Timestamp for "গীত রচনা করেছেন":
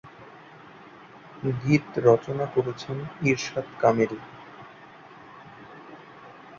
1.59-2.97